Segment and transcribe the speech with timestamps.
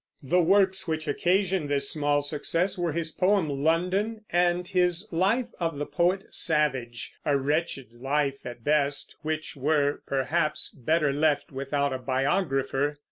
[0.23, 5.77] The works which occasioned this small success were his poem, "London," and his Life of
[5.77, 11.99] the Poet Savage, a wretched life, at best, which were perhaps better left without a
[11.99, 12.97] biographer.